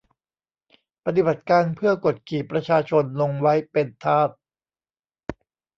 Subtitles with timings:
[1.05, 4.29] ปฏิบัติการเพื่อกดขี่ประชาชนลงไว้เป็นทาส